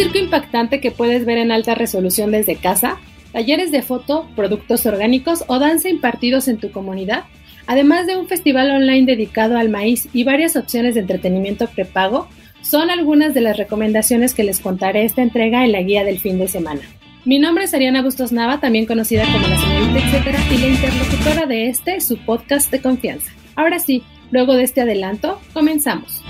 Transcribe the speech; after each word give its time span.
circo 0.00 0.16
impactante 0.16 0.80
que 0.80 0.90
puedes 0.90 1.26
ver 1.26 1.36
en 1.36 1.52
alta 1.52 1.74
resolución 1.74 2.30
desde 2.30 2.56
casa, 2.56 2.96
talleres 3.32 3.70
de 3.70 3.82
foto, 3.82 4.26
productos 4.34 4.86
orgánicos 4.86 5.44
o 5.46 5.58
danza 5.58 5.90
impartidos 5.90 6.48
en 6.48 6.56
tu 6.56 6.70
comunidad, 6.70 7.24
además 7.66 8.06
de 8.06 8.16
un 8.16 8.26
festival 8.26 8.70
online 8.70 9.04
dedicado 9.04 9.58
al 9.58 9.68
maíz 9.68 10.08
y 10.14 10.24
varias 10.24 10.56
opciones 10.56 10.94
de 10.94 11.02
entretenimiento 11.02 11.66
prepago, 11.66 12.28
son 12.62 12.88
algunas 12.88 13.34
de 13.34 13.42
las 13.42 13.58
recomendaciones 13.58 14.32
que 14.32 14.42
les 14.42 14.60
contaré 14.60 15.04
esta 15.04 15.20
entrega 15.20 15.66
en 15.66 15.72
la 15.72 15.82
guía 15.82 16.02
del 16.02 16.18
fin 16.18 16.38
de 16.38 16.48
semana. 16.48 16.80
Mi 17.26 17.38
nombre 17.38 17.64
es 17.64 17.74
Ariana 17.74 18.00
Bustos 18.00 18.32
Nava, 18.32 18.58
también 18.58 18.86
conocida 18.86 19.24
como 19.30 19.46
la 19.46 19.58
señorita 19.58 19.98
etcétera, 19.98 20.38
y 20.50 20.56
la 20.56 20.68
interlocutora 20.68 21.44
de 21.44 21.68
este, 21.68 22.00
su 22.00 22.16
podcast 22.16 22.70
de 22.70 22.80
confianza. 22.80 23.30
Ahora 23.54 23.78
sí, 23.78 24.02
luego 24.30 24.54
de 24.54 24.62
este 24.62 24.80
adelanto, 24.80 25.38
comenzamos. 25.52 26.22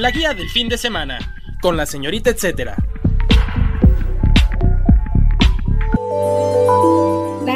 La 0.00 0.10
guía 0.10 0.32
del 0.32 0.48
fin 0.48 0.66
de 0.70 0.78
semana, 0.78 1.18
con 1.60 1.76
la 1.76 1.84
señorita 1.84 2.30
etcétera. 2.30 2.74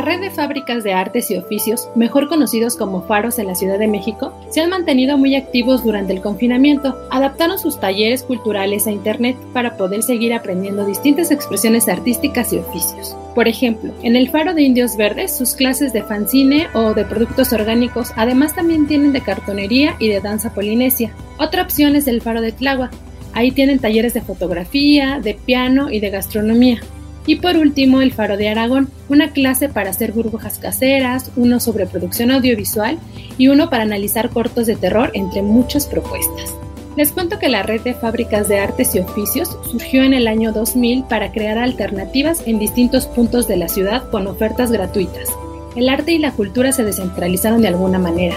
Red 0.05 0.21
de 0.21 0.31
fábricas 0.31 0.85
de 0.85 0.93
artes 0.93 1.31
y 1.31 1.37
oficios, 1.37 1.89
mejor 1.95 2.29
conocidos 2.29 2.77
como 2.77 3.03
faros 3.03 3.39
en 3.39 3.47
la 3.47 3.55
Ciudad 3.55 3.79
de 3.79 3.89
México, 3.89 4.33
se 4.51 4.61
han 4.61 4.71
mantenido 4.71 5.19
muy 5.19 5.35
activos 5.35 5.83
durante 5.85 6.13
el 6.13 6.21
confinamiento. 6.21 6.97
Adaptaron 7.11 7.59
sus 7.59 7.81
talleres 7.81 8.23
culturales 8.23 8.87
a 8.87 8.93
Internet 8.93 9.37
para 9.53 9.77
poder 9.77 10.03
seguir 10.03 10.33
aprendiendo 10.35 10.85
distintas 10.85 11.31
expresiones 11.31 11.89
artísticas 11.89 12.53
y 12.53 12.59
oficios. 12.59 13.17
Por 13.35 13.49
ejemplo, 13.49 13.93
en 14.03 14.15
el 14.15 14.31
Faro 14.31 14.55
de 14.55 14.63
Indios 14.63 14.97
Verdes, 14.97 15.37
sus 15.37 15.55
clases 15.55 15.93
de 15.93 16.03
fanzine 16.03 16.69
o 16.75 16.95
de 16.95 17.05
productos 17.05 17.53
orgánicos 17.53 18.13
además 18.17 18.55
también 18.55 18.87
tienen 18.87 19.13
de 19.13 19.23
cartonería 19.23 19.97
y 19.99 20.09
de 20.09 20.21
danza 20.21 20.53
polinesia. 20.53 21.13
Otra 21.39 21.63
opción 21.63 21.97
es 21.97 22.07
el 22.07 22.21
Faro 22.21 22.41
de 22.41 22.53
Tláhuac. 22.53 22.93
Ahí 23.33 23.51
tienen 23.51 23.81
talleres 23.81 24.15
de 24.15 24.21
fotografía, 24.21 25.19
de 25.21 25.35
piano 25.35 25.91
y 25.91 25.99
de 25.99 26.11
gastronomía. 26.11 26.81
Y 27.27 27.37
por 27.37 27.57
último, 27.57 28.03
el 28.03 28.13
Faro 28.13 28.37
de 28.37 28.49
Aragón, 28.49 28.89
una 29.09 29.33
clase 29.33 29.69
para 29.69 29.91
hacer 29.91 30.13
burbujas 30.13 30.59
caseras, 30.59 31.31
uno 31.37 31.59
sobre 31.59 31.87
producción 31.87 32.31
audiovisual 32.31 32.99
y 33.39 33.49
uno 33.49 33.71
para 33.71 33.85
analizar 33.85 34.31
cortos 34.31 34.67
de 34.67 34.77
terror, 34.77 35.11
entre 35.15 35.43
muchas 35.43 35.87
propuestas. 35.87 36.55
Les 36.97 37.11
cuento 37.11 37.39
que 37.39 37.49
la 37.49 37.65
red 37.65 37.81
de 37.81 37.95
fábricas 37.95 38.49
de 38.49 38.61
artes 38.61 38.95
y 38.95 39.01
oficios 39.01 39.57
surgió 39.69 40.05
en 40.05 40.15
el 40.15 40.29
año 40.29 40.53
2000 40.53 41.05
para 41.05 41.33
crear 41.33 41.59
alternativas 41.59 42.43
en 42.47 42.61
distintos 42.61 43.07
puntos 43.07 43.49
de 43.49 43.57
la 43.57 43.69
ciudad 43.69 44.09
con 44.11 44.29
ofertas 44.29 44.71
gratuitas. 44.71 45.29
El 45.75 45.89
arte 45.89 46.13
y 46.13 46.19
la 46.19 46.31
cultura 46.31 46.71
se 46.71 46.85
descentralizaron 46.85 47.63
de 47.63 47.69
alguna 47.69 47.99
manera. 47.99 48.37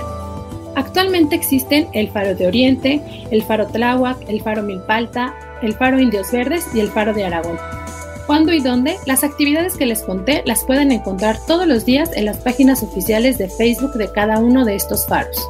Actualmente 0.76 1.36
existen 1.36 1.88
el 1.94 2.10
Faro 2.10 2.34
de 2.34 2.48
Oriente, 2.48 3.02
el 3.30 3.44
Faro 3.44 3.68
Tláhuac, 3.68 4.28
el 4.28 4.42
Faro 4.42 4.64
Milpalta, 4.64 5.36
el 5.62 5.74
Faro 5.74 6.00
Indios 6.00 6.32
Verdes 6.32 6.66
y 6.74 6.80
el 6.80 6.90
Faro 6.90 7.14
de 7.14 7.26
Aragón. 7.26 7.58
¿Cuándo 8.28 8.52
y 8.52 8.60
dónde? 8.60 8.98
Las 9.06 9.24
actividades 9.24 9.78
que 9.78 9.86
les 9.86 10.04
conté 10.04 10.44
las 10.46 10.66
pueden 10.66 10.92
encontrar 10.92 11.38
todos 11.48 11.66
los 11.66 11.86
días 11.86 12.12
en 12.14 12.26
las 12.26 12.40
páginas 12.40 12.84
oficiales 12.84 13.38
de 13.38 13.48
Facebook 13.48 13.94
de 13.94 14.12
cada 14.12 14.40
uno 14.40 14.66
de 14.66 14.76
estos 14.76 15.08
faros. 15.08 15.48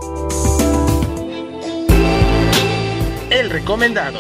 El 3.32 3.50
recomendado. 3.50 4.20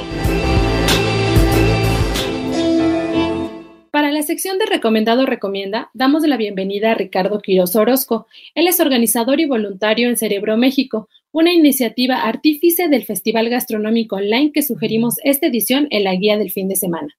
Para 3.91 4.11
la 4.11 4.23
sección 4.23 4.57
de 4.57 4.65
Recomendado 4.65 5.27
Recomienda, 5.27 5.91
damos 5.93 6.23
la 6.23 6.35
bienvenida 6.35 6.91
a 6.91 6.95
Ricardo 6.95 7.39
Quiroz 7.39 7.75
Orozco. 7.75 8.25
Él 8.55 8.67
es 8.67 8.79
organizador 8.79 9.39
y 9.39 9.45
voluntario 9.45 10.09
en 10.09 10.17
Cerebro 10.17 10.57
México, 10.57 11.09
una 11.31 11.53
iniciativa 11.53 12.23
artífice 12.23 12.87
del 12.87 13.05
Festival 13.05 13.49
Gastronómico 13.49 14.15
Online 14.15 14.51
que 14.51 14.63
sugerimos 14.63 15.17
esta 15.23 15.45
edición 15.45 15.85
en 15.91 16.03
la 16.03 16.15
guía 16.15 16.39
del 16.39 16.49
fin 16.49 16.67
de 16.67 16.75
semana. 16.75 17.15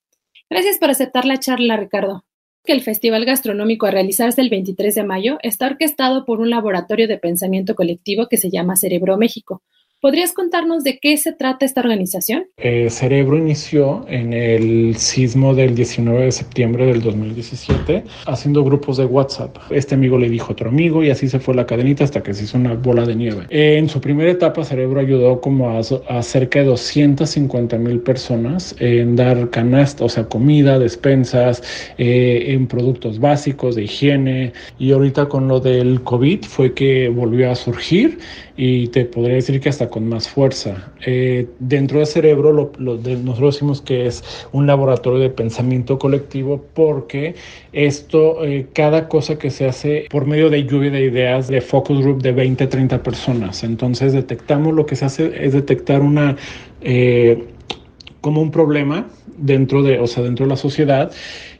Gracias 0.50 0.78
por 0.78 0.88
aceptar 0.90 1.26
la 1.26 1.38
charla, 1.38 1.76
Ricardo. 1.76 2.24
Que 2.64 2.72
el 2.72 2.82
Festival 2.82 3.24
Gastronómico 3.26 3.86
a 3.86 3.90
realizarse 3.90 4.40
el 4.40 4.48
23 4.48 4.94
de 4.94 5.04
mayo 5.04 5.38
está 5.42 5.66
orquestado 5.66 6.24
por 6.24 6.40
un 6.40 6.48
laboratorio 6.48 7.06
de 7.06 7.18
pensamiento 7.18 7.74
colectivo 7.74 8.28
que 8.28 8.38
se 8.38 8.50
llama 8.50 8.76
Cerebro 8.76 9.18
México, 9.18 9.62
¿Podrías 10.00 10.32
contarnos 10.32 10.84
de 10.84 11.00
qué 11.02 11.16
se 11.16 11.32
trata 11.32 11.66
esta 11.66 11.80
organización? 11.80 12.44
Eh, 12.56 12.88
Cerebro 12.88 13.36
inició 13.36 14.06
en 14.08 14.32
el 14.32 14.94
sismo 14.94 15.56
del 15.56 15.74
19 15.74 16.26
de 16.26 16.30
septiembre 16.30 16.86
del 16.86 17.02
2017 17.02 18.04
haciendo 18.26 18.62
grupos 18.62 18.98
de 18.98 19.06
WhatsApp. 19.06 19.56
Este 19.70 19.96
amigo 19.96 20.16
le 20.16 20.28
dijo 20.28 20.50
a 20.50 20.52
otro 20.52 20.68
amigo 20.68 21.02
y 21.02 21.10
así 21.10 21.28
se 21.28 21.40
fue 21.40 21.56
la 21.56 21.66
cadenita 21.66 22.04
hasta 22.04 22.22
que 22.22 22.32
se 22.32 22.44
hizo 22.44 22.56
una 22.58 22.74
bola 22.74 23.04
de 23.06 23.16
nieve. 23.16 23.46
en 23.50 23.88
su 23.88 24.00
primera 24.00 24.30
etapa 24.30 24.62
Cerebro 24.62 25.00
ayudó 25.00 25.40
como 25.40 25.76
a, 25.76 26.22
cerca 26.22 26.60
de 26.60 26.66
250 26.66 27.76
mil 27.78 27.98
personas 27.98 28.76
en 28.78 29.16
dar 29.16 29.50
canasta, 29.50 30.04
o 30.04 30.08
sea, 30.08 30.26
comida, 30.28 30.78
despensas, 30.78 31.60
eh, 31.98 32.44
en 32.50 32.68
productos 32.68 33.18
básicos 33.18 33.74
de 33.74 33.82
higiene 33.82 34.52
y 34.78 34.92
ahorita 34.92 35.28
con 35.28 35.48
lo 35.48 35.58
del 35.58 36.04
COVID 36.04 36.44
fue 36.44 36.72
que 36.72 37.08
volvió 37.08 37.50
a 37.50 37.56
surgir 37.56 38.18
y 38.56 38.88
te 38.88 39.04
podría 39.04 39.36
decir 39.36 39.60
que 39.60 39.68
hasta 39.68 39.87
con 39.88 40.08
más 40.08 40.28
fuerza. 40.28 40.92
Eh, 41.04 41.46
dentro 41.58 41.98
del 41.98 42.06
cerebro 42.06 42.52
lo, 42.52 42.72
nosotros 42.78 43.54
decimos 43.54 43.82
que 43.82 44.06
es 44.06 44.22
un 44.52 44.66
laboratorio 44.66 45.20
de 45.20 45.30
pensamiento 45.30 45.98
colectivo 45.98 46.64
porque 46.74 47.34
esto, 47.72 48.44
eh, 48.44 48.66
cada 48.72 49.08
cosa 49.08 49.38
que 49.38 49.50
se 49.50 49.66
hace 49.66 50.06
por 50.10 50.26
medio 50.26 50.50
de 50.50 50.64
lluvia 50.64 50.90
de 50.90 51.04
ideas 51.04 51.48
de 51.48 51.60
focus 51.60 52.00
group 52.00 52.22
de 52.22 52.32
20, 52.32 52.66
30 52.66 53.02
personas. 53.02 53.64
Entonces 53.64 54.12
detectamos 54.12 54.74
lo 54.74 54.86
que 54.86 54.96
se 54.96 55.04
hace 55.04 55.44
es 55.44 55.52
detectar 55.52 56.00
una... 56.00 56.36
Eh, 56.80 57.44
como 58.20 58.42
un 58.42 58.50
problema 58.50 59.06
dentro 59.36 59.82
de, 59.82 59.98
o 60.00 60.06
sea, 60.06 60.24
dentro 60.24 60.44
de 60.44 60.50
la 60.50 60.56
sociedad 60.56 61.12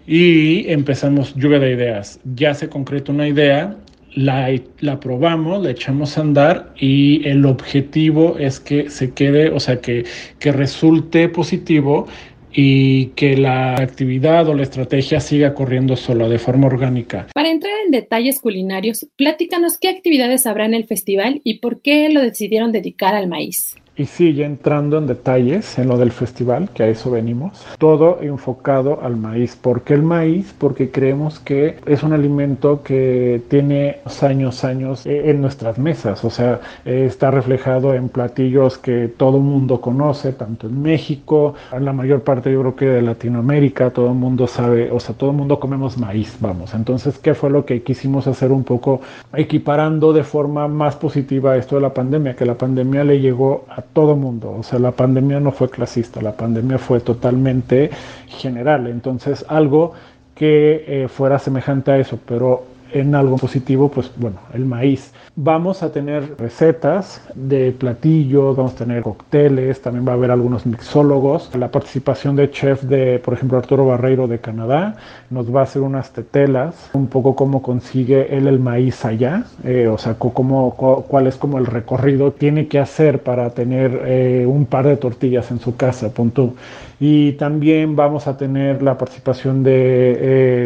y 0.07 0.71
empezamos 0.71 1.35
lluvia 1.35 1.59
de 1.59 1.73
ideas. 1.73 2.19
Ya 2.35 2.55
se 2.55 2.69
concreta 2.69 3.13
una 3.13 3.29
idea 3.29 3.77
la, 4.15 4.51
la, 4.81 5.01
probamos, 5.01 5.63
la 5.63 5.71
echamos 5.71 6.19
a 6.19 6.23
andar 6.23 6.73
y 6.79 7.27
el 7.29 7.45
objetivo 7.47 8.37
es 8.39 8.61
que 8.61 8.91
se 8.91 9.13
quede, 9.13 9.51
o 9.51 9.61
sea, 9.61 9.81
que, 9.81 10.05
que 10.39 10.53
resulte 10.53 11.29
positivo 11.29 12.07
y 12.53 13.07
que 13.09 13.37
la 13.37 13.75
actividad 13.75 14.49
o 14.49 14.55
la 14.55 14.63
estrategia 14.63 15.21
siga 15.21 15.55
corriendo 15.55 15.97
sola, 15.97 16.29
de 16.29 16.39
forma 16.39 16.67
orgánica. 16.67 17.27
Para 17.35 17.51
entrar 17.51 17.73
en 17.85 17.93
detalles 17.93 18.41
culinarios, 18.41 19.07
platícanos 19.17 19.79
qué 19.79 19.89
actividades 19.89 20.47
habrá 20.47 20.65
en 20.65 20.75
el 20.75 20.85
festival 20.85 21.41
y 21.45 21.59
por 21.59 21.83
qué 21.83 22.09
lo 22.09 22.23
decidieron 22.23 22.73
dedicar 22.73 23.15
al 23.15 23.29
maíz. 23.29 23.77
Y 23.99 24.07
sigue 24.07 24.45
entrando 24.45 24.97
en 24.97 25.09
detalles 25.09 25.77
en 25.79 25.89
lo 25.89 25.99
del 25.99 26.13
festival, 26.13 26.71
que 26.73 26.85
a 26.85 26.87
eso 26.87 27.11
venimos, 27.11 27.67
todo 27.79 28.21
enfocado 28.23 29.01
al 29.03 29.17
maíz. 29.17 29.57
¿Por 29.57 29.83
qué 29.83 29.95
el 29.95 30.05
maíz? 30.05 30.55
Porque 30.57 30.91
creemos 30.91 31.41
que 31.41 31.77
es 31.85 32.05
un 32.05 32.13
alimento 32.13 32.83
que 32.83 33.43
tiene 33.49 33.99
años, 34.23 34.65
años 34.65 35.05
eh, 35.05 35.31
en 35.31 35.41
nuestras 35.41 35.79
mesas, 35.79 36.25
o 36.25 36.31
sea, 36.31 36.61
está 36.85 37.31
reflejado 37.31 37.95
en 37.95 38.09
platillos 38.09 38.79
que 38.79 39.09
todo 39.09 39.39
mundo 39.39 39.81
conoce, 39.81 40.33
tanto 40.33 40.69
en 40.69 40.81
México, 40.81 41.55
en 41.73 41.85
la 41.85 41.93
mayor 41.93 42.23
parte 42.23 42.53
yo 42.53 42.61
creo 42.61 42.77
que 42.77 42.87
de 42.87 43.03
Latinoamérica, 43.03 43.91
todo 43.91 44.09
el 44.09 44.15
mundo 44.15 44.47
sabe, 44.47 44.91
o 44.91 45.01
sea, 45.01 45.15
todo 45.15 45.31
el 45.31 45.37
mundo 45.37 45.59
comemos 45.59 45.99
maíz, 45.99 46.37
vamos. 46.41 46.75
Entonces, 46.75 47.19
¿qué 47.19 47.35
fue 47.35 47.51
lo 47.51 47.65
que 47.65 47.83
quisimos 47.83 48.27
hacer 48.27 48.53
un 48.53 48.65
poco 48.65 49.01
equiparando 49.35 50.13
de 50.13 50.23
forma 50.23 50.69
más 50.69 50.97
positiva 50.97 51.57
esto 51.57 51.77
de 51.77 51.83
la 51.83 51.95
pandemia? 51.95 52.37
Que 52.37 52.45
la 52.45 52.55
pandemia 52.55 53.05
le 53.05 53.21
llegó 53.21 53.65
a 53.69 53.83
todo 53.93 54.17
mundo. 54.17 54.55
O 54.59 54.63
sea, 54.63 54.79
la 54.79 54.93
pandemia 54.93 55.41
no 55.41 55.53
fue 55.53 55.71
clasista, 55.71 56.21
la 56.21 56.33
pandemia 56.33 56.79
fue 56.79 57.01
totalmente 57.01 57.91
general. 58.27 58.87
Entonces, 58.87 59.45
algo 59.49 59.93
que 60.35 60.85
eh, 60.87 61.09
fuera 61.09 61.39
semejante 61.39 61.91
a 61.91 61.99
eso, 61.99 62.19
pero 62.25 62.65
en 62.93 63.15
algo 63.15 63.37
positivo, 63.37 63.91
pues 63.91 64.11
bueno, 64.17 64.39
el 64.53 64.65
maíz. 64.65 65.13
Vamos 65.37 65.83
a 65.83 65.93
tener 65.93 66.35
recetas 66.39 67.23
de 67.35 67.73
platillos, 67.73 68.57
vamos 68.57 68.73
a 68.73 68.77
tener 68.77 69.03
cócteles, 69.03 69.81
también 69.81 70.07
va 70.07 70.13
a 70.13 70.15
haber 70.15 70.31
algunos 70.31 70.67
mixólogos. 70.67 71.55
La 71.55 71.71
participación 71.71 72.37
de 72.37 72.51
chef 72.51 72.83
de, 72.83 73.19
por 73.19 73.35
ejemplo, 73.35 73.59
Arturo 73.59 73.87
Barreiro 73.87 74.27
de 74.27 74.39
Canadá, 74.39 74.97
nos 75.31 75.55
va 75.55 75.61
a 75.61 75.63
hacer 75.65 75.83
unas 75.83 76.13
tetelas, 76.13 76.91
un 76.93 77.07
poco 77.07 77.37
cómo 77.37 77.63
consigue 77.63 78.37
él 78.37 78.47
el 78.47 78.59
maíz 78.59 79.05
allá, 79.05 79.45
eh, 79.65 79.89
o 79.89 79.99
sea, 79.99 80.15
cómo, 80.15 80.75
cuál 80.75 81.27
es 81.27 81.37
como 81.37 81.59
el 81.59 81.67
recorrido 81.67 82.33
tiene 82.33 82.67
que 82.67 82.79
hacer 82.79 83.23
para 83.23 83.51
tener 83.51 84.03
eh, 84.07 84.45
un 84.47 84.67
par 84.67 84.87
de 84.87 84.97
tortillas 84.97 85.51
en 85.51 85.61
su 85.61 85.77
casa, 85.77 86.11
punto. 86.11 86.55
Y 87.01 87.33
también 87.33 87.95
vamos 87.95 88.27
a 88.27 88.37
tener 88.37 88.83
la 88.83 88.99
participación 88.99 89.63
del 89.63 89.75
de, 89.75 90.17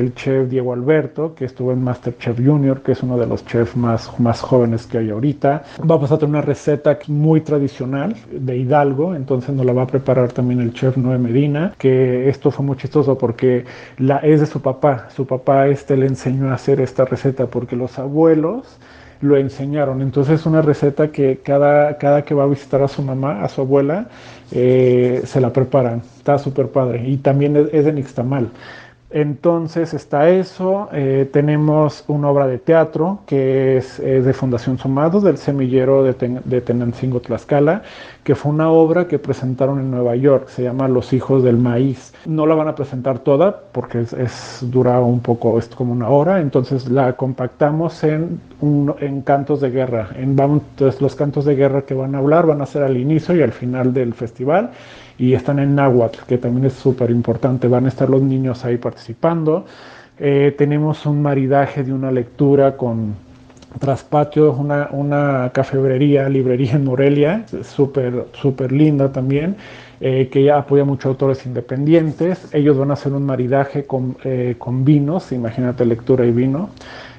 eh, 0.07 0.13
chef 0.15 0.49
Diego 0.49 0.73
Alberto, 0.73 1.35
que 1.35 1.45
estuvo 1.45 1.73
en 1.73 1.83
Masterchef 1.83 2.39
Junior, 2.39 2.81
que 2.81 2.93
es 2.93 3.03
uno 3.03 3.19
de 3.19 3.27
los 3.27 3.45
chefs 3.45 3.77
más, 3.77 4.19
más 4.19 4.41
jóvenes 4.41 4.87
que 4.87 4.99
hay 4.99 5.11
ahorita. 5.11 5.65
Vamos 5.85 6.11
a 6.11 6.17
tener 6.17 6.31
una 6.31 6.41
receta 6.41 6.99
muy 7.09 7.43
tradicional 7.43 8.17
de 8.31 8.57
Hidalgo, 8.57 9.15
entonces 9.15 9.55
nos 9.55 9.67
la 9.67 9.75
va 9.75 9.83
a 9.83 9.87
preparar 9.87 10.33
también 10.33 10.61
el 10.61 10.73
chef 10.73 10.97
Noé 10.97 11.19
Medina, 11.19 11.75
que 11.77 12.29
esto 12.31 12.51
fue 12.51 12.65
muy 12.65 12.77
chistoso 12.79 13.19
porque 13.19 13.67
es 14.23 14.41
de 14.41 14.47
su 14.47 14.63
papá. 14.63 15.09
Su 15.15 15.27
papá 15.27 15.69
este 15.69 15.99
le 15.99 16.07
enseñó 16.07 16.49
a 16.49 16.55
hacer 16.55 16.81
esta 16.81 17.05
receta 17.05 17.47
porque 17.47 17.77
los 17.77 17.99
abuelos 17.99 18.79
lo 19.23 19.37
enseñaron. 19.37 20.03
Entonces 20.03 20.41
es 20.41 20.47
una 20.47 20.63
receta 20.63 21.09
que 21.09 21.39
cada, 21.43 21.97
cada 21.97 22.23
que 22.23 22.35
va 22.35 22.45
a 22.45 22.47
visitar 22.47 22.83
a 22.83 22.89
su 22.89 23.03
mamá, 23.03 23.43
a 23.43 23.49
su 23.49 23.63
abuela, 23.63 24.09
eh, 24.53 25.23
se 25.25 25.41
la 25.41 25.53
preparan. 25.53 26.03
Está 26.17 26.39
súper 26.39 26.69
padre. 26.69 27.09
Y 27.09 27.17
también 27.19 27.57
es, 27.57 27.69
es 27.73 27.85
de 27.85 27.93
Nixtamal. 27.93 28.51
Entonces 29.13 29.93
está 29.95 30.31
eso, 30.31 30.89
eh, 30.93 31.29
tenemos 31.33 32.05
una 32.09 32.29
obra 32.29 32.47
de 32.47 32.59
teatro 32.59 33.21
que 33.27 33.77
es, 33.77 33.99
de 33.99 34.33
Fundación 34.33 34.79
Sumado, 34.79 35.21
del 35.21 35.37
semillero 35.37 36.03
de, 36.03 36.61
Tenancingo 36.61 37.21
Tlaxcala, 37.21 37.83
que 38.25 38.35
fue 38.35 38.53
una 38.53 38.71
obra 38.71 39.09
que 39.09 39.19
presentaron 39.19 39.81
en 39.81 39.91
Nueva 39.91 40.17
York, 40.17 40.49
se 40.49 40.63
llama 40.63 40.89
Los 40.89 41.13
Hijos 41.13 41.43
del 41.43 41.59
Maíz. 41.59 42.15
No 42.25 42.47
la 42.47 42.55
van 42.55 42.69
a 42.69 42.75
presentar 42.75 43.19
toda 43.19 43.61
porque 43.73 44.01
es, 44.01 44.59
dura 44.63 45.01
un 45.01 45.21
poco, 45.21 45.59
es 45.59 45.69
como 45.69 45.93
una 45.93 46.09
hora, 46.09 46.41
entonces 46.41 46.89
la 46.89 47.15
compactamos 47.15 48.05
en, 48.05 48.41
en 48.63 49.23
cantos 49.23 49.61
de 49.61 49.71
guerra. 49.71 50.09
En, 50.17 50.37
los 51.01 51.15
cantos 51.17 51.45
de 51.45 51.55
guerra 51.55 51.83
que 51.83 51.95
van 51.95 52.15
a 52.15 52.19
hablar 52.19 52.47
van 52.47 52.63
a 52.63 52.67
ser 52.67 52.83
al 52.83 52.97
inicio 52.97 53.37
y 53.37 53.43
al 53.43 53.53
final 53.53 53.93
del 53.93 54.15
festival 54.15 54.71
y 55.19 55.35
están 55.35 55.59
en 55.59 55.75
náhuatl, 55.75 56.21
que 56.27 56.39
también 56.39 56.67
es 56.67 56.73
súper 56.73 57.11
importante. 57.11 57.69
Van 57.69 57.85
a 57.85 57.89
estar 57.89 58.09
los 58.09 58.23
niños 58.23 58.65
ahí 58.65 58.77
participando. 58.77 59.02
Eh, 60.19 60.55
tenemos 60.57 61.07
un 61.07 61.23
maridaje 61.23 61.83
de 61.83 61.93
una 61.93 62.11
lectura 62.11 62.77
con 62.77 63.15
Traspatio, 63.79 64.53
una, 64.53 64.89
una 64.93 65.51
cafebrería, 65.53 66.29
librería 66.29 66.75
en 66.75 66.85
Morelia, 66.85 67.45
súper 67.63 68.73
linda 68.73 69.11
también, 69.11 69.57
eh, 70.01 70.29
que 70.31 70.45
ya 70.45 70.59
apoya 70.59 70.85
mucho 70.85 71.09
autores 71.09 71.47
independientes. 71.47 72.49
Ellos 72.53 72.77
van 72.77 72.91
a 72.91 72.95
hacer 72.95 73.13
un 73.13 73.25
maridaje 73.25 73.85
con, 73.85 74.17
eh, 74.25 74.57
con 74.59 74.85
vinos, 74.85 75.33
imagínate 75.33 75.85
lectura 75.85 76.27
y 76.27 76.33
vino. 76.33 76.71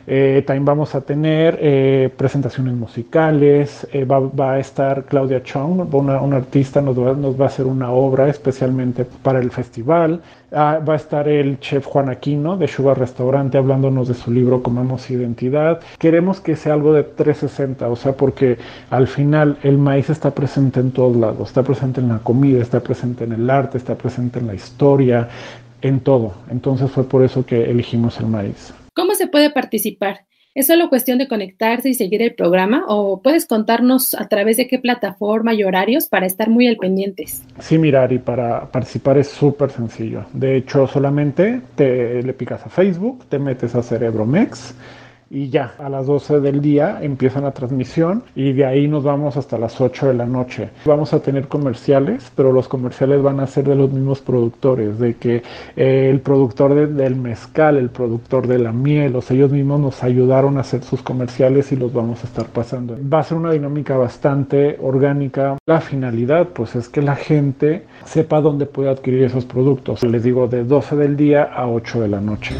Eh, 0.05 0.43
también 0.45 0.65
vamos 0.65 0.95
a 0.95 1.01
tener 1.01 1.57
eh, 1.61 2.09
presentaciones 2.15 2.73
musicales, 2.73 3.87
eh, 3.93 4.03
va, 4.03 4.53
a 4.53 4.59
estar 4.59 5.05
Claudia 5.05 5.41
Chong, 5.43 5.93
una, 5.93 6.17
artista, 6.35 6.81
nos 6.81 6.99
va, 6.99 7.13
nos 7.13 7.39
va, 7.39 7.45
a 7.45 7.47
hacer 7.47 7.65
una 7.65 7.91
obra 7.91 8.27
especialmente 8.27 9.05
para 9.05 9.39
el 9.39 9.51
festival. 9.51 10.21
Ah, 10.51 10.79
va 10.87 10.93
a 10.93 10.97
estar 10.97 11.27
el 11.27 11.59
chef 11.59 11.85
Juan 11.85 12.09
Aquino 12.09 12.57
de 12.57 12.67
Sugar 12.67 12.99
Restaurante 12.99 13.57
hablándonos 13.57 14.07
de 14.07 14.13
su 14.13 14.29
libro 14.29 14.61
Comamos 14.61 15.09
Identidad. 15.09 15.79
Queremos 15.97 16.41
que 16.41 16.55
sea 16.55 16.73
algo 16.73 16.93
de 16.93 17.03
360, 17.03 17.87
o 17.87 17.95
sea, 17.95 18.11
porque 18.13 18.57
al 18.89 19.07
final 19.07 19.57
el 19.63 19.77
maíz 19.77 20.09
está 20.09 20.31
presente 20.31 20.79
en 20.79 20.91
todos 20.91 21.15
lados, 21.15 21.47
está 21.47 21.63
presente 21.63 22.01
en 22.01 22.09
la 22.09 22.19
comida, 22.19 22.61
está 22.61 22.81
presente 22.81 23.23
en 23.23 23.31
el 23.31 23.49
arte, 23.49 23.77
está 23.77 23.95
presente 23.95 24.39
en 24.39 24.47
la 24.47 24.53
historia, 24.53 25.29
en 25.81 26.01
todo. 26.01 26.33
Entonces 26.51 26.91
fue 26.91 27.03
por 27.05 27.23
eso 27.23 27.45
que 27.45 27.71
elegimos 27.71 28.19
el 28.19 28.27
maíz. 28.27 28.73
¿Cómo 28.95 29.15
se 29.15 29.27
puede 29.27 29.49
participar? 29.49 30.25
¿Es 30.55 30.67
solo 30.67 30.87
cuestión 30.87 31.17
de 31.17 31.27
conectarse 31.27 31.89
y 31.89 31.95
seguir 31.95 32.21
el 32.21 32.35
programa 32.35 32.85
o 32.87 33.23
puedes 33.23 33.47
contarnos 33.47 34.13
a 34.13 34.27
través 34.27 34.57
de 34.57 34.67
qué 34.67 34.77
plataforma 34.77 35.55
y 35.55 35.63
horarios 35.63 36.05
para 36.05 36.27
estar 36.27 36.47
muy 36.47 36.67
al 36.67 36.77
pendientes? 36.77 37.41
Sí, 37.57 37.79
mirar, 37.79 38.13
y 38.13 38.19
para 38.19 38.71
participar 38.71 39.17
es 39.17 39.29
súper 39.29 39.71
sencillo. 39.71 40.25
De 40.31 40.55
hecho, 40.55 40.85
solamente 40.85 41.59
te 41.73 42.21
le 42.21 42.33
picas 42.33 42.63
a 42.67 42.69
Facebook, 42.69 43.25
te 43.29 43.39
metes 43.39 43.73
a 43.73 43.81
Cerebromex 43.81 44.75
y 45.33 45.49
ya, 45.49 45.73
a 45.79 45.89
las 45.89 46.05
12 46.05 46.41
del 46.41 46.61
día 46.61 46.99
empieza 47.01 47.41
la 47.41 47.51
transmisión 47.51 48.23
y 48.35 48.53
de 48.53 48.65
ahí 48.65 48.87
nos 48.87 49.03
vamos 49.03 49.35
hasta 49.35 49.57
las 49.57 49.81
8 49.81 50.07
de 50.07 50.13
la 50.13 50.27
noche. 50.27 50.69
Vamos 50.85 51.11
a 51.11 51.21
tener 51.21 51.47
comerciales, 51.47 52.31
pero 52.35 52.51
los 52.51 52.67
comerciales 52.67 53.23
van 53.23 53.39
a 53.39 53.47
ser 53.47 53.63
de 53.63 53.75
los 53.75 53.91
mismos 53.91 54.21
productores, 54.21 54.99
de 54.99 55.15
que 55.15 55.41
eh, 55.75 56.09
el 56.11 56.19
productor 56.19 56.75
del 56.87 57.15
mezcal, 57.15 57.77
el 57.77 57.89
productor 57.89 58.45
de 58.45 58.59
la 58.59 58.71
miel, 58.71 59.15
o 59.15 59.21
sea, 59.21 59.35
ellos 59.35 59.51
mismos 59.51 59.79
nos 59.79 60.03
ayudaron 60.03 60.57
a 60.57 60.61
hacer 60.61 60.83
sus 60.83 61.01
comerciales 61.01 61.71
y 61.71 61.77
los 61.77 61.91
vamos 61.91 62.23
a 62.23 62.27
estar 62.27 62.45
pasando. 62.45 62.95
Va 63.11 63.19
a 63.19 63.23
ser 63.23 63.37
una 63.39 63.51
dinámica 63.51 63.97
bastante 63.97 64.77
orgánica. 64.79 65.57
La 65.65 65.81
finalidad, 65.81 66.49
pues, 66.49 66.75
es 66.75 66.89
que 66.89 67.01
la 67.01 67.15
gente 67.15 67.85
sepa 68.05 68.39
dónde 68.39 68.67
puede 68.67 68.91
adquirir 68.91 69.23
esos 69.23 69.45
productos. 69.45 70.03
Les 70.03 70.21
digo, 70.21 70.47
de 70.47 70.63
12 70.63 70.95
del 70.95 71.17
día 71.17 71.43
a 71.43 71.67
8 71.67 72.01
de 72.01 72.07
la 72.07 72.21
noche. 72.21 72.53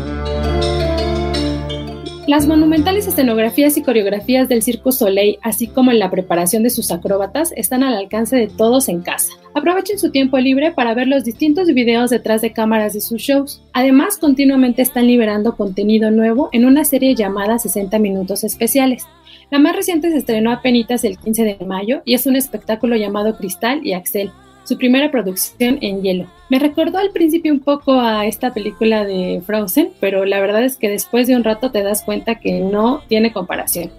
Las 2.26 2.48
monumentales 2.48 3.06
escenografías 3.06 3.76
y 3.76 3.82
coreografías 3.82 4.48
del 4.48 4.64
Circo 4.64 4.94
Soleil, 4.94 5.40
así 5.42 5.68
como 5.68 5.92
en 5.92 6.00
la 6.00 6.10
preparación 6.10 6.64
de 6.64 6.70
sus 6.70 6.90
acróbatas, 6.90 7.52
están 7.58 7.84
al 7.84 7.96
alcance 7.96 8.38
de 8.38 8.48
todos 8.48 8.88
en 8.88 9.02
casa. 9.02 9.34
Aprovechen 9.54 10.00
su 10.00 10.10
tiempo 10.10 10.40
libre 10.40 10.72
para 10.72 10.94
ver 10.94 11.10
los 11.10 11.26
distintos 11.26 11.68
videos 11.68 12.10
detrás 12.10 12.42
de 12.42 12.54
cámaras 12.54 12.94
de 12.94 13.02
sus 13.02 13.22
shows. 13.22 13.62
Además, 13.74 14.18
continuamente 14.18 14.82
están 14.82 15.06
liberando 15.06 15.58
contenido 15.58 16.12
nuevo 16.12 16.48
en 16.54 16.64
una 16.64 16.86
serie 16.86 17.14
llamada 17.14 17.60
60 17.60 18.00
Minutos 18.00 18.46
Especiales. 18.46 19.06
La 19.52 19.60
más 19.60 19.76
reciente 19.76 20.10
se 20.10 20.18
estrenó 20.18 20.54
apenas 20.54 21.04
el 21.04 21.18
15 21.18 21.44
de 21.44 21.66
mayo 21.66 22.04
y 22.06 22.14
es 22.14 22.26
un 22.26 22.38
espectáculo 22.38 22.96
llamado 22.96 23.36
Cristal 23.36 23.86
y 23.86 23.94
Axel, 23.94 24.32
su 24.64 24.78
primera 24.78 25.12
producción 25.12 25.78
en 25.82 26.02
hielo. 26.02 26.28
Me 26.50 26.60
recordó 26.60 26.98
al 26.98 27.12
principio 27.12 27.52
un 27.52 27.60
poco 27.60 28.00
a 28.00 28.26
esta 28.26 28.54
película 28.54 29.06
de 29.06 29.42
Frozen, 29.46 29.92
pero 30.00 30.26
la 30.26 30.40
verdad 30.40 30.64
es 30.64 30.78
que 30.78 30.90
después 30.90 31.28
de 31.28 31.36
un 31.36 31.44
rato 31.44 31.72
te 31.72 31.84
das 31.84 32.04
cuenta 32.04 32.36
que 32.36 32.60
no 32.60 33.02
tiene 33.08 33.34
comparación. 33.34 33.92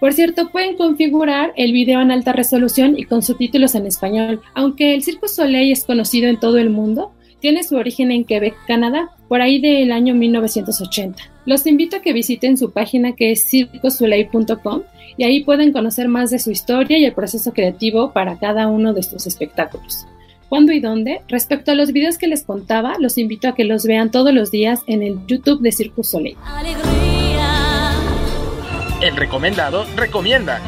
Por 0.00 0.12
cierto, 0.12 0.50
pueden 0.50 0.76
configurar 0.76 1.52
el 1.56 1.72
video 1.72 2.00
en 2.00 2.12
alta 2.12 2.32
resolución 2.32 2.96
y 2.96 3.04
con 3.04 3.22
subtítulos 3.22 3.74
en 3.74 3.86
español. 3.86 4.40
Aunque 4.54 4.94
el 4.94 5.02
Circo 5.02 5.26
Soleil 5.26 5.72
es 5.72 5.84
conocido 5.84 6.28
en 6.28 6.38
todo 6.38 6.58
el 6.58 6.70
mundo, 6.70 7.12
tiene 7.40 7.64
su 7.64 7.76
origen 7.76 8.10
en 8.12 8.24
Quebec, 8.24 8.54
Canadá, 8.66 9.10
por 9.28 9.42
ahí 9.42 9.60
del 9.60 9.90
año 9.90 10.14
1980. 10.14 11.22
Los 11.48 11.66
invito 11.66 11.96
a 11.96 12.02
que 12.02 12.12
visiten 12.12 12.58
su 12.58 12.72
página 12.72 13.16
que 13.16 13.32
es 13.32 13.48
circosoleil.com 13.48 14.82
y 15.16 15.24
ahí 15.24 15.44
pueden 15.44 15.72
conocer 15.72 16.06
más 16.06 16.30
de 16.30 16.38
su 16.38 16.50
historia 16.50 16.98
y 16.98 17.06
el 17.06 17.14
proceso 17.14 17.54
creativo 17.54 18.12
para 18.12 18.38
cada 18.38 18.66
uno 18.66 18.92
de 18.92 19.00
estos 19.00 19.26
espectáculos. 19.26 20.06
¿Cuándo 20.50 20.72
y 20.72 20.80
dónde? 20.80 21.22
Respecto 21.26 21.70
a 21.70 21.74
los 21.74 21.92
videos 21.92 22.18
que 22.18 22.26
les 22.26 22.42
contaba, 22.42 22.96
los 22.98 23.16
invito 23.16 23.48
a 23.48 23.54
que 23.54 23.64
los 23.64 23.84
vean 23.84 24.10
todos 24.10 24.34
los 24.34 24.50
días 24.50 24.82
en 24.88 25.02
el 25.02 25.26
YouTube 25.26 25.62
de 25.62 25.72
Circus 25.72 26.10
Soleil. 26.10 26.36
El 29.00 29.16
recomendado 29.16 29.86
recomienda. 29.96 30.60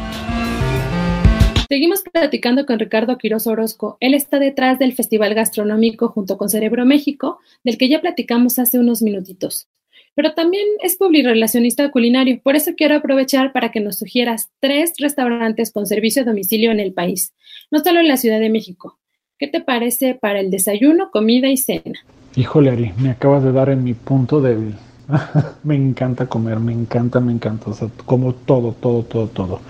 Seguimos 1.69 2.00
platicando 2.11 2.64
con 2.64 2.78
Ricardo 2.78 3.19
Quiroz 3.19 3.47
Orozco. 3.47 3.99
Él 4.00 4.14
está 4.14 4.38
detrás 4.38 4.78
del 4.78 4.95
Festival 4.95 5.35
Gastronómico 5.35 6.09
junto 6.09 6.38
con 6.38 6.49
Cerebro 6.49 6.87
México, 6.87 7.38
del 7.64 7.76
que 7.76 7.90
ya 7.90 8.00
platicamos 8.00 8.59
hace 8.59 8.78
unos 8.78 9.02
minutitos. 9.02 9.69
Pero 10.14 10.35
también 10.35 10.67
es 10.83 10.97
publirelacionista 10.97 11.90
culinario, 11.90 12.40
por 12.43 12.57
eso 12.57 12.73
quiero 12.76 12.97
aprovechar 12.97 13.52
para 13.52 13.71
que 13.71 13.81
nos 13.81 13.99
sugieras 13.99 14.50
tres 14.61 14.93
restaurantes 14.99 15.73
con 15.73 15.87
servicio 15.87 16.23
a 16.23 16.25
domicilio 16.25 16.71
en 16.71 16.81
el 16.81 16.93
país, 16.93 17.33
no 17.71 17.79
solo 17.81 18.00
en 18.00 18.09
la 18.09 18.17
Ciudad 18.17 18.40
de 18.40 18.50
México. 18.50 18.99
¿Qué 19.38 19.47
te 19.47 19.61
parece 19.61 20.14
para 20.14 20.40
el 20.40 20.50
desayuno, 20.50 21.11
comida 21.11 21.49
y 21.49 21.57
cena? 21.57 21.99
Híjole, 22.37 22.71
Ari, 22.71 22.93
me 22.99 23.11
acabas 23.11 23.43
de 23.43 23.52
dar 23.52 23.71
en 23.71 23.83
mi 23.83 23.95
punto 23.95 24.40
débil. 24.40 24.75
me 25.64 25.75
encanta 25.75 26.26
comer, 26.26 26.61
me 26.61 26.73
encanta, 26.73 27.21
me 27.21 27.33
encanta. 27.33 27.71
O 27.71 27.75
sea, 27.75 27.88
como 28.05 28.35
todo, 28.35 28.73
todo, 28.73 29.02
todo, 29.02 29.29
todo. 29.29 29.61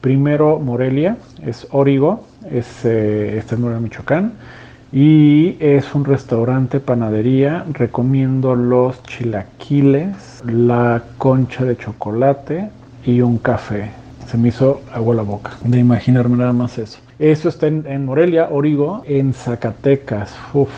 Primero 0.00 0.58
Morelia, 0.58 1.16
es 1.46 1.68
Origo, 1.70 2.26
es, 2.50 2.84
eh, 2.84 3.38
está 3.38 3.54
en 3.54 3.60
Morelia, 3.60 3.80
Michoacán, 3.80 4.32
y 4.92 5.56
es 5.58 5.94
un 5.94 6.04
restaurante, 6.04 6.80
panadería. 6.80 7.64
Recomiendo 7.72 8.54
los 8.54 9.02
chilaquiles, 9.04 10.42
la 10.44 11.02
concha 11.18 11.64
de 11.64 11.76
chocolate 11.76 12.70
y 13.04 13.20
un 13.20 13.38
café. 13.38 13.90
Se 14.26 14.38
me 14.38 14.48
hizo 14.48 14.82
agua 14.92 15.14
la 15.14 15.22
boca 15.22 15.52
de 15.64 15.78
imaginarme 15.78 16.36
nada 16.36 16.52
más 16.52 16.78
eso. 16.78 16.98
Eso 17.18 17.48
está 17.48 17.66
en, 17.66 17.84
en 17.86 18.04
Morelia, 18.04 18.48
Origo, 18.50 19.02
en 19.06 19.32
Zacatecas. 19.32 20.34
Uf, 20.54 20.70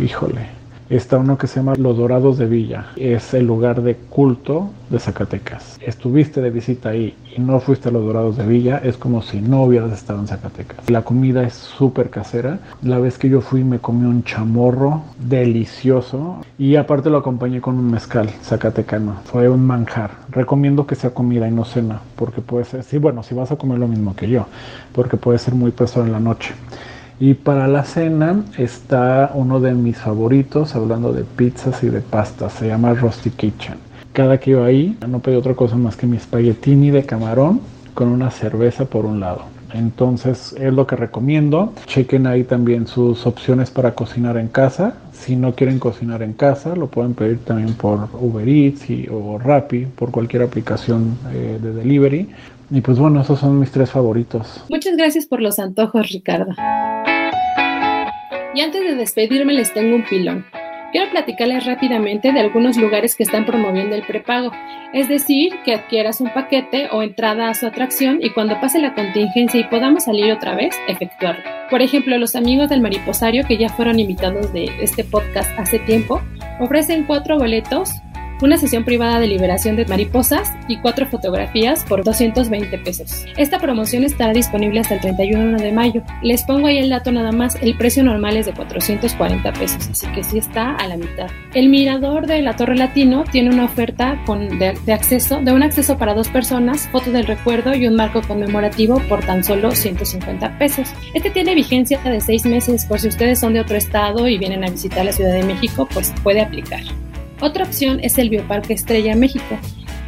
híjole 0.00 0.59
está 0.90 1.18
uno 1.18 1.38
que 1.38 1.46
se 1.46 1.56
llama 1.56 1.74
Los 1.76 1.96
Dorados 1.96 2.36
de 2.36 2.46
Villa. 2.46 2.86
Es 2.96 3.32
el 3.32 3.46
lugar 3.46 3.82
de 3.82 3.94
culto 3.94 4.70
de 4.90 4.98
Zacatecas. 4.98 5.78
Estuviste 5.80 6.40
de 6.40 6.50
visita 6.50 6.90
ahí 6.90 7.14
y 7.36 7.40
no 7.40 7.60
fuiste 7.60 7.88
a 7.88 7.92
Los 7.92 8.04
Dorados 8.04 8.36
de 8.36 8.44
Villa, 8.44 8.80
es 8.82 8.96
como 8.96 9.22
si 9.22 9.40
no 9.40 9.62
hubieras 9.62 9.92
estado 9.92 10.18
en 10.18 10.26
Zacatecas. 10.26 10.90
La 10.90 11.02
comida 11.02 11.44
es 11.44 11.54
súper 11.54 12.10
casera. 12.10 12.58
La 12.82 12.98
vez 12.98 13.18
que 13.18 13.28
yo 13.28 13.40
fui 13.40 13.62
me 13.62 13.78
comí 13.78 14.04
un 14.04 14.24
chamorro 14.24 15.02
delicioso 15.18 16.40
y 16.58 16.74
aparte 16.74 17.08
lo 17.08 17.18
acompañé 17.18 17.60
con 17.60 17.78
un 17.78 17.90
mezcal 17.90 18.28
zacatecano. 18.42 19.14
Fue 19.24 19.48
un 19.48 19.64
manjar. 19.64 20.10
Recomiendo 20.30 20.86
que 20.86 20.96
sea 20.96 21.10
comida 21.10 21.46
y 21.46 21.52
no 21.52 21.64
cena, 21.64 22.00
porque 22.16 22.40
puede 22.40 22.64
ser, 22.64 22.82
sí, 22.82 22.98
bueno, 22.98 23.22
si 23.22 23.34
vas 23.34 23.52
a 23.52 23.56
comer 23.56 23.78
lo 23.78 23.86
mismo 23.86 24.16
que 24.16 24.28
yo, 24.28 24.46
porque 24.92 25.16
puede 25.16 25.38
ser 25.38 25.54
muy 25.54 25.70
pesado 25.70 26.04
en 26.04 26.12
la 26.12 26.20
noche. 26.20 26.52
Y 27.22 27.34
para 27.34 27.68
la 27.68 27.84
cena 27.84 28.42
está 28.56 29.30
uno 29.34 29.60
de 29.60 29.74
mis 29.74 29.98
favoritos, 29.98 30.74
hablando 30.74 31.12
de 31.12 31.24
pizzas 31.24 31.84
y 31.84 31.90
de 31.90 32.00
pastas, 32.00 32.54
se 32.54 32.68
llama 32.68 32.94
Rusty 32.94 33.28
Kitchen. 33.28 33.74
Cada 34.14 34.40
que 34.40 34.52
iba 34.52 34.64
ahí 34.64 34.96
no 35.06 35.18
pedí 35.18 35.36
otra 35.36 35.54
cosa 35.54 35.76
más 35.76 35.96
que 35.96 36.06
mi 36.06 36.16
espaguetini 36.16 36.90
de 36.90 37.04
camarón 37.04 37.60
con 37.92 38.08
una 38.08 38.30
cerveza 38.30 38.86
por 38.86 39.04
un 39.04 39.20
lado. 39.20 39.42
Entonces 39.74 40.54
es 40.58 40.72
lo 40.72 40.86
que 40.86 40.96
recomiendo. 40.96 41.74
Chequen 41.84 42.26
ahí 42.26 42.42
también 42.42 42.86
sus 42.86 43.26
opciones 43.26 43.70
para 43.70 43.94
cocinar 43.94 44.38
en 44.38 44.48
casa. 44.48 44.94
Si 45.12 45.36
no 45.36 45.54
quieren 45.54 45.78
cocinar 45.78 46.22
en 46.22 46.32
casa, 46.32 46.74
lo 46.74 46.86
pueden 46.86 47.12
pedir 47.12 47.38
también 47.44 47.74
por 47.74 48.08
Uber 48.18 48.48
Eats 48.48 48.86
o 49.10 49.38
Rappi, 49.38 49.84
por 49.84 50.10
cualquier 50.10 50.42
aplicación 50.42 51.18
eh, 51.32 51.58
de 51.60 51.72
delivery. 51.74 52.30
Y 52.72 52.80
pues 52.80 52.98
bueno, 52.98 53.20
esos 53.20 53.40
son 53.40 53.58
mis 53.58 53.72
tres 53.72 53.90
favoritos. 53.90 54.64
Muchas 54.68 54.96
gracias 54.96 55.26
por 55.26 55.40
los 55.40 55.58
antojos, 55.58 56.08
Ricardo. 56.10 56.52
Y 58.54 58.62
antes 58.62 58.82
de 58.82 58.96
despedirme 58.96 59.52
les 59.52 59.72
tengo 59.72 59.94
un 59.94 60.04
pilón. 60.04 60.44
Quiero 60.92 61.08
platicarles 61.12 61.66
rápidamente 61.66 62.32
de 62.32 62.40
algunos 62.40 62.76
lugares 62.76 63.14
que 63.14 63.22
están 63.22 63.46
promoviendo 63.46 63.94
el 63.94 64.02
prepago, 64.02 64.50
es 64.92 65.08
decir, 65.08 65.52
que 65.64 65.74
adquieras 65.74 66.20
un 66.20 66.32
paquete 66.34 66.88
o 66.90 67.02
entrada 67.02 67.48
a 67.48 67.54
su 67.54 67.68
atracción 67.68 68.18
y 68.20 68.30
cuando 68.30 68.60
pase 68.60 68.80
la 68.80 68.92
contingencia 68.94 69.60
y 69.60 69.64
podamos 69.64 70.04
salir 70.04 70.32
otra 70.32 70.56
vez, 70.56 70.74
efectuarlo. 70.88 71.44
Por 71.70 71.80
ejemplo, 71.80 72.18
los 72.18 72.34
amigos 72.34 72.70
del 72.70 72.80
Mariposario, 72.80 73.44
que 73.46 73.56
ya 73.56 73.68
fueron 73.68 74.00
invitados 74.00 74.52
de 74.52 74.64
este 74.80 75.04
podcast 75.04 75.56
hace 75.56 75.78
tiempo, 75.78 76.20
ofrecen 76.58 77.04
cuatro 77.04 77.38
boletos 77.38 77.92
una 78.42 78.56
sesión 78.56 78.84
privada 78.84 79.18
de 79.18 79.26
liberación 79.26 79.76
de 79.76 79.86
mariposas 79.86 80.50
y 80.68 80.78
cuatro 80.78 81.06
fotografías 81.06 81.84
por 81.84 82.04
220 82.04 82.78
pesos. 82.78 83.24
Esta 83.36 83.58
promoción 83.58 84.04
estará 84.04 84.32
disponible 84.32 84.80
hasta 84.80 84.94
el 84.94 85.00
31 85.00 85.58
de 85.58 85.72
mayo. 85.72 86.02
Les 86.22 86.42
pongo 86.44 86.66
ahí 86.66 86.78
el 86.78 86.90
dato 86.90 87.12
nada 87.12 87.32
más, 87.32 87.56
el 87.60 87.76
precio 87.76 88.02
normal 88.02 88.36
es 88.36 88.46
de 88.46 88.52
440 88.52 89.52
pesos, 89.52 89.88
así 89.90 90.06
que 90.08 90.22
sí 90.22 90.38
está 90.38 90.74
a 90.76 90.86
la 90.86 90.96
mitad. 90.96 91.28
El 91.54 91.68
mirador 91.68 92.26
de 92.26 92.42
la 92.42 92.56
Torre 92.56 92.76
Latino 92.76 93.24
tiene 93.30 93.50
una 93.50 93.64
oferta 93.64 94.20
con, 94.26 94.58
de, 94.58 94.92
acceso, 94.92 95.40
de 95.42 95.52
un 95.52 95.62
acceso 95.62 95.98
para 95.98 96.14
dos 96.14 96.28
personas, 96.28 96.88
foto 96.88 97.10
del 97.10 97.26
recuerdo 97.26 97.74
y 97.74 97.86
un 97.86 97.96
marco 97.96 98.22
conmemorativo 98.22 99.00
por 99.08 99.24
tan 99.24 99.44
solo 99.44 99.72
150 99.72 100.58
pesos. 100.58 100.88
Este 101.14 101.30
tiene 101.30 101.54
vigencia 101.54 101.98
de 101.98 102.20
seis 102.20 102.44
meses, 102.44 102.84
por 102.86 103.00
si 103.00 103.08
ustedes 103.08 103.40
son 103.40 103.54
de 103.54 103.60
otro 103.60 103.76
estado 103.76 104.28
y 104.28 104.38
vienen 104.38 104.64
a 104.64 104.70
visitar 104.70 105.04
la 105.04 105.12
Ciudad 105.12 105.32
de 105.32 105.42
México, 105.42 105.88
pues 105.92 106.12
puede 106.22 106.40
aplicar. 106.40 106.82
Otra 107.40 107.64
opción 107.64 108.00
es 108.02 108.18
el 108.18 108.28
Bioparque 108.28 108.74
Estrella 108.74 109.16
México. 109.16 109.58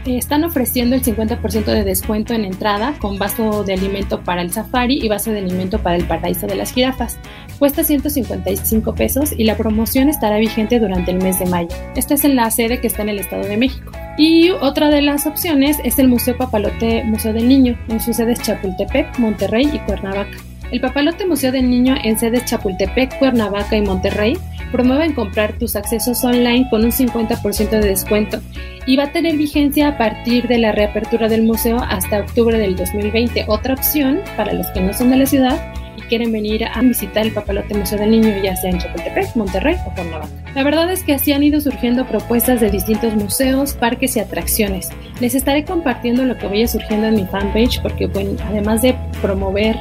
Eh, 0.04 0.18
están 0.18 0.44
ofreciendo 0.44 0.96
el 0.96 1.02
50% 1.02 1.64
de 1.64 1.84
descuento 1.84 2.34
en 2.34 2.44
entrada 2.44 2.94
con 2.98 3.18
vaso 3.18 3.62
de 3.62 3.74
alimento 3.74 4.20
para 4.22 4.42
el 4.42 4.52
safari 4.52 4.98
y 5.00 5.08
vaso 5.08 5.30
de 5.30 5.38
alimento 5.38 5.78
para 5.78 5.96
el 5.96 6.04
paraíso 6.04 6.46
de 6.46 6.56
las 6.56 6.72
jirafas. 6.72 7.18
Cuesta 7.58 7.84
155 7.84 8.94
pesos 8.94 9.32
y 9.36 9.44
la 9.44 9.56
promoción 9.56 10.08
estará 10.08 10.38
vigente 10.38 10.80
durante 10.80 11.12
el 11.12 11.22
mes 11.22 11.38
de 11.38 11.46
mayo. 11.46 11.68
Esta 11.94 12.14
es 12.14 12.24
en 12.24 12.36
la 12.36 12.50
sede 12.50 12.80
que 12.80 12.88
está 12.88 13.02
en 13.02 13.10
el 13.10 13.20
Estado 13.20 13.44
de 13.44 13.56
México. 13.56 13.92
Y 14.18 14.50
otra 14.50 14.88
de 14.88 15.00
las 15.00 15.26
opciones 15.26 15.78
es 15.84 15.98
el 15.98 16.08
Museo 16.08 16.36
Papalote 16.36 17.04
Museo 17.04 17.32
del 17.32 17.48
Niño, 17.48 17.78
en 17.88 18.00
sus 18.00 18.16
sedes 18.16 18.42
Chapultepec, 18.42 19.18
Monterrey 19.18 19.70
y 19.72 19.78
Cuernavaca. 19.78 20.36
El 20.72 20.80
Papalote 20.80 21.26
Museo 21.26 21.52
del 21.52 21.70
Niño 21.70 21.94
en 22.02 22.18
sedes 22.18 22.44
Chapultepec, 22.46 23.18
Cuernavaca 23.18 23.76
y 23.76 23.82
Monterrey 23.82 24.36
promueven 24.72 25.12
comprar 25.12 25.58
tus 25.58 25.76
accesos 25.76 26.24
online 26.24 26.66
con 26.70 26.84
un 26.84 26.90
50% 26.90 27.70
de 27.70 27.86
descuento 27.86 28.40
y 28.86 28.96
va 28.96 29.04
a 29.04 29.12
tener 29.12 29.36
vigencia 29.36 29.88
a 29.88 29.98
partir 29.98 30.48
de 30.48 30.58
la 30.58 30.72
reapertura 30.72 31.28
del 31.28 31.42
museo 31.42 31.78
hasta 31.80 32.20
octubre 32.20 32.58
del 32.58 32.74
2020. 32.74 33.44
Otra 33.48 33.74
opción 33.74 34.20
para 34.36 34.52
los 34.52 34.66
que 34.70 34.80
no 34.80 34.92
son 34.92 35.10
de 35.10 35.16
la 35.16 35.26
ciudad 35.26 35.72
y 35.96 36.00
quieren 36.02 36.32
venir 36.32 36.64
a 36.64 36.80
visitar 36.80 37.26
el 37.26 37.32
Papalote 37.32 37.74
Museo 37.74 37.98
del 37.98 38.10
Niño, 38.10 38.34
ya 38.42 38.56
sea 38.56 38.70
en 38.70 38.78
Chapultepec, 38.78 39.36
Monterrey 39.36 39.76
o 39.86 39.94
Cuernavaca. 39.94 40.28
La 40.54 40.64
verdad 40.64 40.90
es 40.90 41.02
que 41.04 41.14
así 41.14 41.32
han 41.32 41.42
ido 41.42 41.60
surgiendo 41.60 42.06
propuestas 42.06 42.60
de 42.60 42.70
distintos 42.70 43.14
museos, 43.14 43.74
parques 43.74 44.16
y 44.16 44.20
atracciones. 44.20 44.90
Les 45.20 45.34
estaré 45.34 45.64
compartiendo 45.64 46.24
lo 46.24 46.36
que 46.36 46.46
vaya 46.46 46.66
surgiendo 46.66 47.06
en 47.06 47.14
mi 47.14 47.26
fanpage 47.26 47.80
porque, 47.82 48.06
bueno, 48.06 48.32
además 48.48 48.82
de 48.82 48.96
promover 49.20 49.76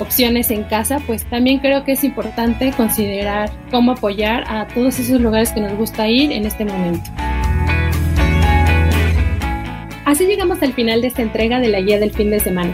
opciones 0.00 0.50
en 0.50 0.64
casa, 0.64 0.98
pues 1.06 1.24
también 1.24 1.58
creo 1.58 1.84
que 1.84 1.92
es 1.92 2.02
importante 2.04 2.72
considerar 2.72 3.50
cómo 3.70 3.92
apoyar 3.92 4.44
a 4.48 4.66
todos 4.66 4.98
esos 4.98 5.20
lugares 5.20 5.52
que 5.52 5.60
nos 5.60 5.74
gusta 5.74 6.08
ir 6.08 6.32
en 6.32 6.46
este 6.46 6.64
momento. 6.64 7.10
Así 10.04 10.26
llegamos 10.26 10.60
al 10.62 10.72
final 10.72 11.02
de 11.02 11.06
esta 11.06 11.22
entrega 11.22 11.60
de 11.60 11.68
la 11.68 11.80
guía 11.80 12.00
del 12.00 12.10
fin 12.10 12.30
de 12.30 12.40
semana. 12.40 12.72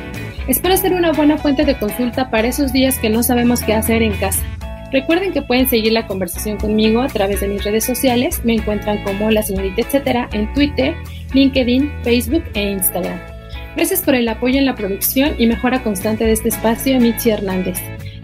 Espero 0.49 0.77
ser 0.77 0.95
una 0.95 1.13
buena 1.13 1.37
fuente 1.37 1.65
de 1.65 1.79
consulta 1.79 2.31
para 2.31 2.49
esos 2.49 2.73
días 2.73 2.99
que 2.99 3.11
no 3.11 3.23
sabemos 3.23 3.63
qué 3.63 3.75
hacer 3.75 4.03
en 4.03 4.13
casa. 4.15 4.43
Recuerden 4.93 5.33
que 5.33 5.43
pueden 5.43 5.69
seguir 5.69 5.93
la 5.93 6.07
conversación 6.07 6.57
conmigo 6.57 7.03
a 7.03 7.09
través 7.09 7.41
de 7.41 7.49
mis 7.49 7.65
redes 7.65 7.85
sociales. 7.85 8.41
Me 8.45 8.55
encuentran 8.55 9.03
como 9.03 9.31
la 9.31 9.43
señorita 9.43 9.83
etcétera 9.83 10.29
en 10.33 10.53
Twitter, 10.55 10.95
LinkedIn, 11.35 11.93
Facebook 12.05 12.45
e 12.55 12.71
Instagram. 12.71 13.36
Gracias 13.77 14.03
por 14.03 14.15
el 14.15 14.27
apoyo 14.27 14.59
en 14.59 14.65
la 14.65 14.75
producción 14.75 15.35
y 15.39 15.47
mejora 15.47 15.83
constante 15.83 16.25
de 16.25 16.33
este 16.33 16.49
espacio, 16.49 16.99
Michi 16.99 17.29
Hernández. 17.29 17.77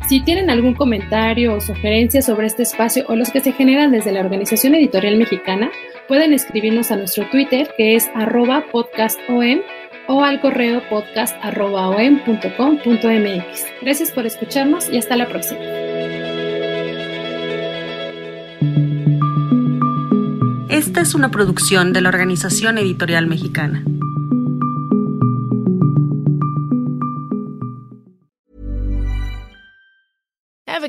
Si 0.08 0.20
tienen 0.20 0.48
algún 0.48 0.74
comentario 0.74 1.54
o 1.54 1.60
sugerencia 1.60 2.22
sobre 2.22 2.46
este 2.46 2.62
espacio 2.62 3.04
o 3.08 3.16
los 3.16 3.30
que 3.30 3.40
se 3.40 3.52
generan 3.52 3.92
desde 3.92 4.12
la 4.12 4.20
Organización 4.20 4.74
Editorial 4.74 5.18
Mexicana, 5.18 5.70
pueden 6.08 6.32
escribirnos 6.32 6.90
a 6.90 6.96
nuestro 6.96 7.28
Twitter 7.30 7.68
que 7.76 7.96
es 7.96 8.08
arroba 8.14 8.64
podcastom 8.72 9.60
o 10.08 10.24
al 10.24 10.40
correo 10.40 10.80
podcast.om.com.mx. 10.88 13.66
Gracias 13.82 14.10
por 14.10 14.24
escucharnos 14.24 14.88
y 14.90 14.96
hasta 14.96 15.16
la 15.16 15.28
próxima. 15.28 15.60
Esta 20.70 21.02
es 21.02 21.14
una 21.14 21.30
producción 21.30 21.92
de 21.92 22.00
la 22.00 22.08
Organización 22.08 22.78
Editorial 22.78 23.26
Mexicana. 23.26 23.84